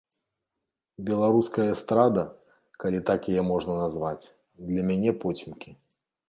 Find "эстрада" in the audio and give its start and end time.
1.75-2.23